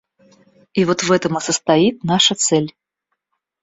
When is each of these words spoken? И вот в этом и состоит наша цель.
И 0.73 0.83
вот 0.83 1.03
в 1.03 1.11
этом 1.11 1.37
и 1.37 1.39
состоит 1.39 2.03
наша 2.03 2.33
цель. 2.33 2.75